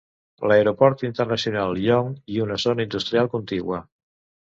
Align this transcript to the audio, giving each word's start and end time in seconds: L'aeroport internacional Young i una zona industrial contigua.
L'aeroport 0.51 1.03
internacional 1.09 1.79
Young 1.83 2.09
i 2.39 2.43
una 2.49 2.61
zona 2.67 2.89
industrial 2.91 3.35
contigua. 3.39 3.87